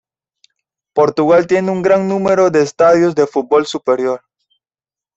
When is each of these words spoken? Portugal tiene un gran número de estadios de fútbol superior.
Portugal 0.95 1.45
tiene 1.45 1.69
un 1.69 1.83
gran 1.83 2.07
número 2.07 2.49
de 2.49 2.63
estadios 2.63 3.13
de 3.13 3.27
fútbol 3.27 3.67
superior. 3.67 4.23